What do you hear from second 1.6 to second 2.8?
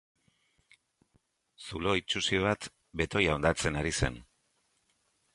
Zulo itsusi bat